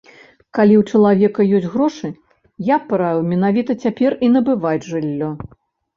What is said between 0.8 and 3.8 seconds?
чалавека ёсць грошы, я б параіў менавіта